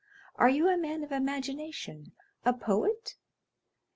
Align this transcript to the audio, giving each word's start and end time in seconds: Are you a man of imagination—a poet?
Are 0.33 0.49
you 0.49 0.67
a 0.67 0.77
man 0.79 1.03
of 1.03 1.11
imagination—a 1.11 2.53
poet? 2.53 3.17